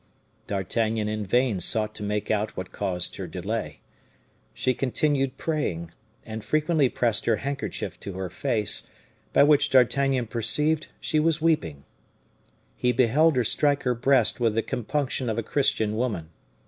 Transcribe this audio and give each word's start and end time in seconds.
D'Artagnan 0.47 1.07
in 1.07 1.27
vain 1.27 1.59
sought 1.59 1.93
to 1.93 2.01
make 2.01 2.31
out 2.31 2.57
what 2.57 2.71
caused 2.71 3.17
her 3.17 3.27
delay. 3.27 3.81
She 4.51 4.73
continued 4.73 5.37
praying, 5.37 5.91
and 6.25 6.43
frequently 6.43 6.89
pressed 6.89 7.27
her 7.27 7.35
handkerchief 7.35 7.99
to 7.99 8.13
her 8.13 8.27
face, 8.27 8.87
by 9.31 9.43
which 9.43 9.69
D'Artagnan 9.69 10.25
perceived 10.25 10.87
she 10.99 11.19
was 11.19 11.39
weeping. 11.39 11.83
He 12.75 12.91
beheld 12.91 13.35
her 13.35 13.43
strike 13.43 13.83
her 13.83 13.93
breast 13.93 14.39
with 14.39 14.55
the 14.55 14.63
compunction 14.63 15.29
of 15.29 15.37
a 15.37 15.43
Christian 15.43 15.95
woman. 15.95 16.31